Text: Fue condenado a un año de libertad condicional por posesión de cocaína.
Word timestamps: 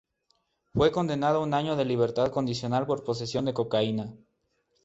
Fue 0.73 0.91
condenado 0.91 1.37
a 1.37 1.43
un 1.43 1.53
año 1.53 1.75
de 1.75 1.85
libertad 1.85 2.31
condicional 2.31 2.87
por 2.87 3.03
posesión 3.03 3.45
de 3.45 3.53
cocaína. 3.53 4.11